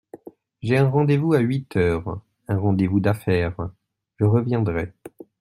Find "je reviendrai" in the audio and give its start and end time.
4.17-4.93